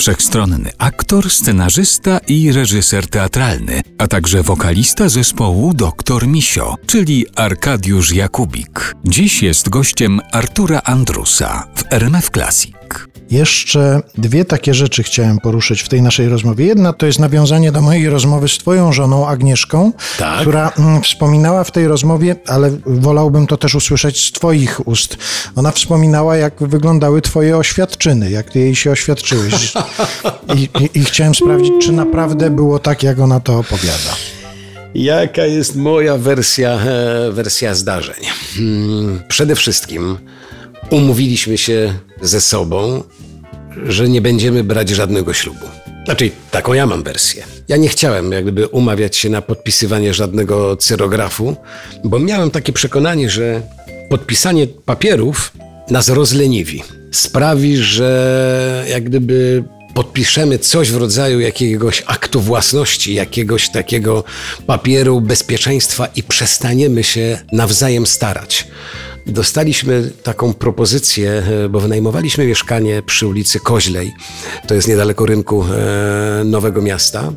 [0.00, 8.94] wszechstronny aktor, scenarzysta i reżyser teatralny, a także wokalista zespołu Doktor Misio, czyli Arkadiusz Jakubik.
[9.04, 12.79] Dziś jest gościem Artura Andrusa w RMF Classic.
[13.30, 16.66] Jeszcze dwie takie rzeczy chciałem poruszyć w tej naszej rozmowie.
[16.66, 20.40] Jedna to jest nawiązanie do mojej rozmowy z Twoją żoną Agnieszką, Tak.
[20.40, 25.16] która mm, wspominała w tej rozmowie, ale wolałbym to też usłyszeć z Twoich ust.
[25.56, 29.72] Ona wspominała, jak wyglądały Twoje oświadczyny, jak Ty jej się oświadczyłeś.
[30.56, 34.16] I, i, I chciałem sprawdzić, czy naprawdę było tak, jak ona to opowiada.
[34.94, 38.24] Jaka jest moja wersja, e, wersja zdarzeń?
[38.56, 40.18] Hmm, Przede wszystkim
[40.90, 43.02] umówiliśmy się ze sobą,
[43.86, 45.66] że nie będziemy brać żadnego ślubu.
[46.04, 47.44] Znaczy, taką ja mam wersję.
[47.68, 51.56] Ja nie chciałem jak gdyby umawiać się na podpisywanie żadnego cyrografu,
[52.04, 53.62] bo miałem takie przekonanie, że
[54.08, 55.52] podpisanie papierów
[55.90, 56.82] nas rozleniwi.
[57.12, 59.64] Sprawi, że jak gdyby
[59.94, 64.24] podpiszemy coś w rodzaju jakiegoś aktu własności, jakiegoś takiego
[64.66, 68.66] papieru bezpieczeństwa i przestaniemy się nawzajem starać.
[69.26, 74.12] Dostaliśmy taką propozycję, e, bo wynajmowaliśmy mieszkanie przy ulicy Koźlej,
[74.66, 77.32] to jest niedaleko rynku e, Nowego Miasta.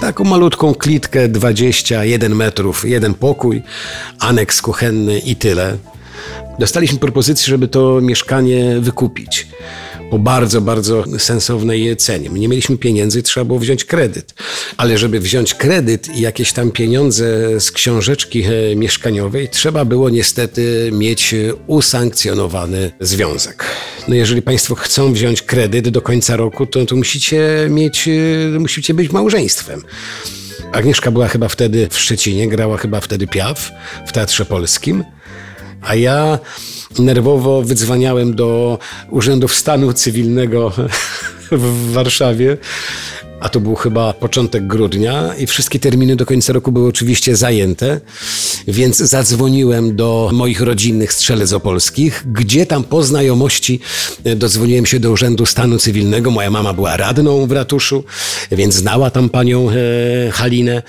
[0.00, 3.62] Taką malutką klitkę, 21 metrów, jeden pokój,
[4.18, 5.78] aneks kuchenny i tyle.
[6.58, 9.46] Dostaliśmy propozycję, żeby to mieszkanie wykupić
[10.10, 12.30] po bardzo, bardzo sensownej cenie.
[12.30, 14.34] My nie mieliśmy pieniędzy, trzeba było wziąć kredyt.
[14.76, 20.90] Ale żeby wziąć kredyt i jakieś tam pieniądze z książeczki e, mieszkaniowej, trzeba było niestety
[20.92, 21.34] mieć
[21.66, 23.64] usankcjonowany związek.
[24.08, 28.94] No jeżeli Państwo chcą wziąć kredyt do końca roku, to, to musicie mieć, e, musicie
[28.94, 29.82] być małżeństwem.
[30.72, 33.70] Agnieszka była chyba wtedy w Szczecinie, grała chyba wtedy Piaf
[34.06, 35.04] w Teatrze Polskim.
[35.82, 36.38] A ja
[36.98, 38.78] nerwowo wydzwaniałem do
[39.10, 40.72] Urzędów Stanu Cywilnego
[41.50, 42.56] w Warszawie,
[43.40, 48.00] a to był chyba początek grudnia i wszystkie terminy do końca roku były oczywiście zajęte,
[48.68, 53.80] więc zadzwoniłem do moich rodzinnych strzelec opolskich, gdzie tam po znajomości
[54.24, 56.30] e, dodzwoniłem się do Urzędu Stanu Cywilnego.
[56.30, 58.04] Moja mama była radną w ratuszu,
[58.50, 59.74] więc znała tam panią e,
[60.30, 60.82] Halinę.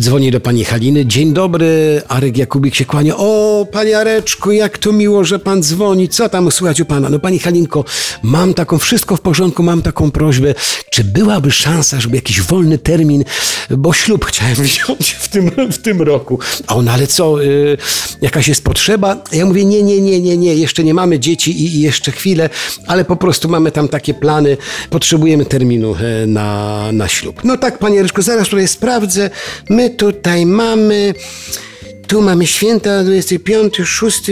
[0.00, 1.06] Dzwonię do pani Haliny.
[1.06, 3.16] Dzień dobry, Arek Jakubik się kłania.
[3.16, 6.08] O, panie Areczku, jak to miło, że pan dzwoni.
[6.08, 7.08] Co tam słychać u pana?
[7.08, 7.84] No pani Halinko,
[8.22, 10.54] mam taką, wszystko w porządku, mam taką prośbę.
[10.90, 13.24] Czy byłaby szansa, żeby jakiś wolny termin,
[13.70, 16.38] bo ślub chciałem wziąć w tym, w tym roku.
[16.66, 17.78] A ona, ale co, y,
[18.20, 19.22] jakaś jest potrzeba?
[19.32, 22.50] Ja mówię, nie, nie, nie, nie, nie, jeszcze nie mamy dzieci i, i jeszcze chwilę,
[22.86, 24.56] ale po prostu mamy tam takie plany,
[24.90, 27.44] potrzebujemy terminu e, na, na ślub.
[27.44, 29.30] No tak, panie Ryszku, zaraz tutaj sprawdzę.
[29.68, 31.14] My tutaj mamy...
[32.12, 34.22] Tu mamy święta 25, 6,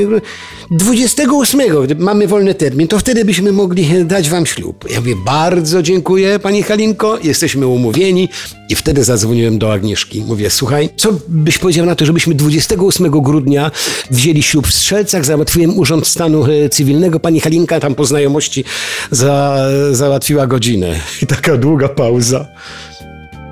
[0.71, 1.61] 28
[1.99, 4.85] mamy wolny termin, to wtedy byśmy mogli dać wam ślub.
[4.91, 8.29] Ja mówię, bardzo dziękuję pani Halinko, jesteśmy umówieni
[8.69, 10.25] i wtedy zadzwoniłem do Agnieszki.
[10.27, 13.71] Mówię, słuchaj, co byś powiedział na to, żebyśmy 28 grudnia
[14.11, 18.65] wzięli ślub w Strzelcach, załatwiłem Urząd Stanu e, Cywilnego, pani Halinka tam po znajomości
[19.11, 21.01] za, załatwiła godzinę.
[21.23, 22.47] I taka długa pauza.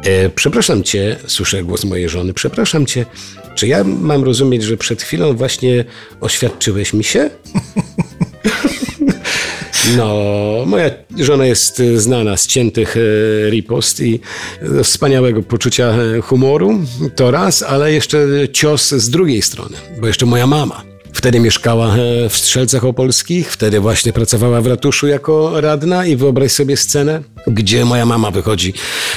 [0.05, 3.07] E, przepraszam cię, słyszę głos mojej żony, przepraszam cię,
[3.59, 5.85] czy ja mam rozumieć, że przed chwilą właśnie
[6.21, 7.31] oświadczyłeś mi się?
[9.97, 10.15] No,
[10.67, 13.01] moja żona jest e, znana z ciętych e,
[13.51, 14.21] ripost i
[14.63, 16.81] e, wspaniałego poczucia humoru,
[17.17, 20.83] to raz, ale jeszcze cios z drugiej strony, bo jeszcze moja mama.
[21.13, 21.97] Wtedy mieszkała
[22.29, 27.85] w Strzelcach Opolskich, wtedy właśnie pracowała w ratuszu jako radna i wyobraź sobie scenę, gdzie
[27.85, 28.73] moja mama wychodzi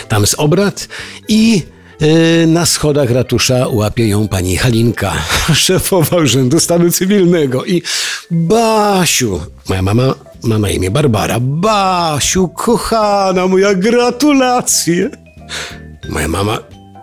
[0.07, 0.87] tam z obrad
[1.27, 1.61] i
[2.47, 5.13] na schodach ratusza łapie ją pani Halinka,
[5.53, 7.81] szefowa Urzędu Stanu Cywilnego i
[8.31, 15.09] Basiu, moja mama ma na imię Barbara, Basiu, kochana moja, gratulacje.
[16.09, 16.59] Moja mama,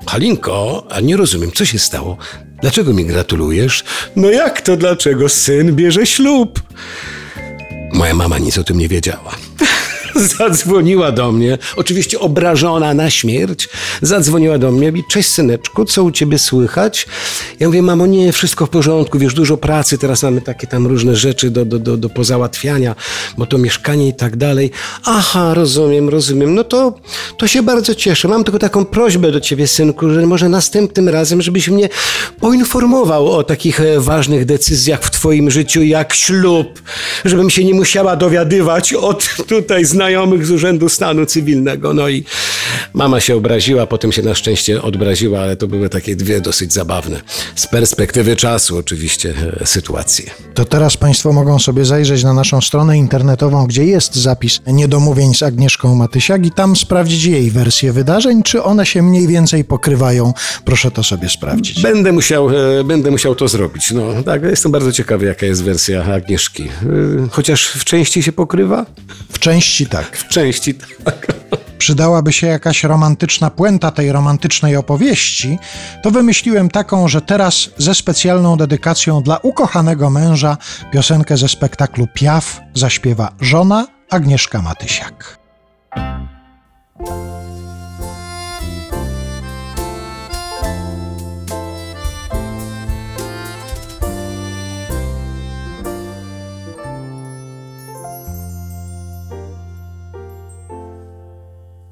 [0.07, 2.17] Halinko, a nie rozumiem, co się stało?
[2.63, 3.85] Dlaczego mi gratulujesz?
[4.17, 5.29] No jak to dlaczego?
[5.29, 6.63] Syn bierze ślub.
[7.93, 9.48] Moja mama nic o tym nie wiedziała.
[10.39, 13.69] Zadzwoniła do mnie, oczywiście obrażona na śmierć.
[14.03, 17.07] Zadzwoniła do mnie i cześć syneczku, co u ciebie słychać?
[17.61, 21.17] Ja mówię, mamo, nie, wszystko w porządku, wiesz, dużo pracy, teraz mamy takie tam różne
[21.17, 22.95] rzeczy do, do, do, do pozałatwiania,
[23.39, 24.71] bo to mieszkanie i tak dalej.
[25.05, 26.95] Aha, rozumiem, rozumiem, no to,
[27.37, 28.29] to się bardzo cieszę.
[28.29, 31.89] Mam tylko taką prośbę do ciebie, synku, że może następnym razem, żebyś mnie
[32.41, 36.83] poinformował o takich e, ważnych decyzjach w twoim życiu, jak ślub,
[37.25, 40.08] żebym się nie musiała dowiadywać od tutaj znajomych
[40.43, 41.95] z Urzędu Stanu Cywilnego.
[41.95, 42.25] No i
[42.95, 47.21] Mama się obraziła, potem się na szczęście odbraziła, ale to były takie dwie dosyć zabawne,
[47.55, 50.31] z perspektywy czasu oczywiście, e, sytuacje.
[50.55, 55.43] To teraz Państwo mogą sobie zajrzeć na naszą stronę internetową, gdzie jest zapis niedomówień z
[55.43, 60.33] Agnieszką Matysiak i tam sprawdzić jej wersję wydarzeń, czy one się mniej więcej pokrywają.
[60.65, 61.83] Proszę to sobie sprawdzić.
[61.83, 63.91] Będę musiał, e, będę musiał to zrobić.
[63.91, 66.63] No tak, jestem bardzo ciekawy, jaka jest wersja Agnieszki.
[66.63, 66.69] E,
[67.31, 68.87] Chociaż w części się pokrywa?
[69.33, 69.98] W części tak.
[70.07, 71.27] W części tak.
[71.79, 75.59] Przydałaby się jakaś romantyczna puenta tej romantycznej opowieści,
[76.03, 80.57] to wymyśliłem taką, że teraz ze specjalną dedykacją dla ukochanego męża
[80.93, 85.39] piosenkę ze spektaklu Piaf zaśpiewa żona Agnieszka Matysiak.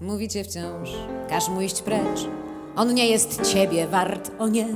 [0.07, 0.91] Mówicie wciąż,
[1.29, 2.29] każ mu iść precz.
[2.77, 4.67] On nie jest ciebie wart, o nie.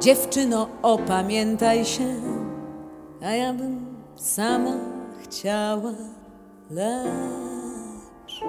[0.00, 2.14] Dziewczyno, opamiętaj się,
[3.22, 4.72] a ja bym sama
[5.22, 5.92] chciała,
[6.70, 8.40] lecz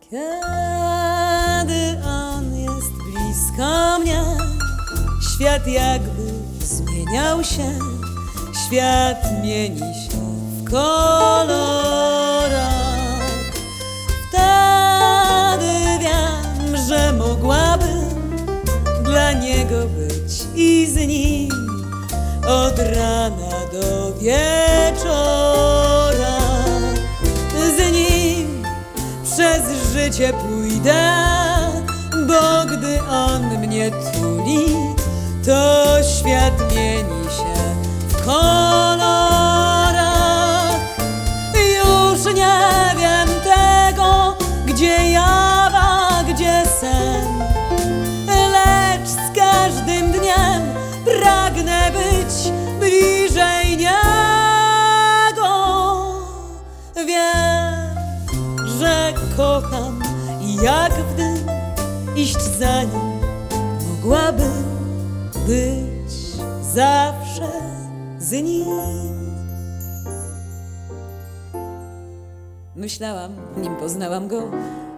[0.00, 4.22] kiedy on jest blisko mnie,
[5.34, 6.22] świat jakby
[6.60, 7.78] zmieniał się,
[8.66, 10.18] świat mieni się
[10.58, 12.13] w kolorach.
[22.54, 25.54] Od rana do wieczora.
[27.76, 28.66] Z nim
[29.24, 31.12] przez życie pójdę,
[32.28, 34.66] bo gdy on mnie tuli,
[35.46, 37.54] to świat mieni się
[38.08, 39.14] w kolorach.
[41.54, 42.60] Już nie
[42.98, 44.36] wiem tego,
[44.66, 47.33] gdzie jawa, gdzie sen.
[52.84, 55.52] bliżej niego.
[57.06, 57.96] Wiem,
[58.78, 60.02] że kocham
[60.62, 61.38] jak w dym
[62.16, 63.20] iść za nim
[63.88, 64.64] mogłabym
[65.46, 66.12] być
[66.74, 67.52] zawsze
[68.18, 69.14] z nim.
[72.76, 74.42] Myślałam, nim poznałam go,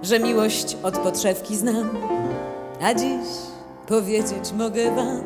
[0.02, 1.90] że miłość od podszewki znam.
[2.82, 3.26] A dziś
[3.88, 5.22] powiedzieć mogę wam,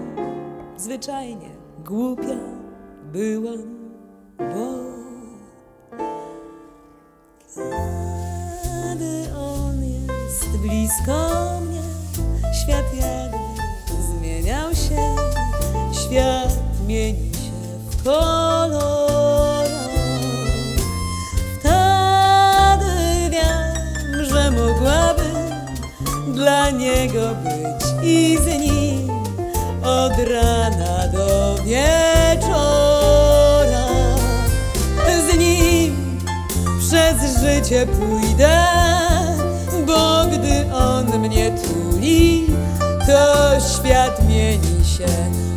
[0.77, 2.37] zwyczajnie głupia
[3.13, 3.65] byłam,
[4.39, 4.69] bo
[8.65, 11.83] kiedy on jest blisko mnie,
[12.63, 15.17] świat jakby zmieniał się,
[15.93, 16.57] świat
[16.87, 17.53] mieni się
[17.91, 19.71] w kolorach.
[21.59, 25.37] Wtedy wiem, że mogłabym
[26.35, 29.10] dla niego być i z nim
[30.01, 32.51] od rana do wieczora.
[35.27, 36.21] Z nim
[36.79, 38.59] przez życie pójdę,
[39.87, 42.47] bo gdy on mnie tuli,
[43.07, 45.07] to świat mieni się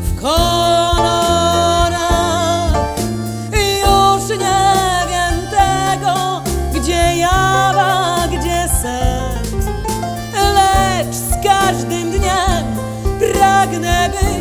[0.03, 1.13] w kolorach.
[3.51, 4.73] Już nie
[5.09, 6.41] wiem tego,
[6.73, 9.43] gdzie jawa, gdzie sen.
[10.33, 12.63] Lecz z każdym dniem
[13.19, 14.32] pragnę być